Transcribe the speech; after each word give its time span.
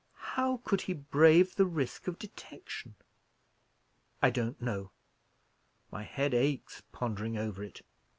"How 0.33 0.57
could 0.65 0.81
he 0.81 0.93
brave 0.93 1.55
the 1.57 1.67
risk 1.67 2.07
of 2.07 2.17
detection?" 2.17 2.95
"I 4.19 4.31
don't 4.31 4.59
know. 4.59 4.89
My 5.91 6.01
head 6.01 6.33
aches, 6.33 6.81
pondering 6.91 7.37
over 7.37 7.63
it. 7.63 7.83